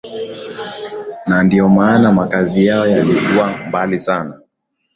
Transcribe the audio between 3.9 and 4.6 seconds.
Sana